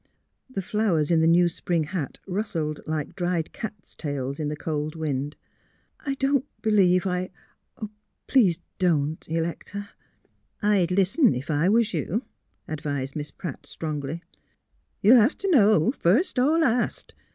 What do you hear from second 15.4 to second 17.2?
know, first er last.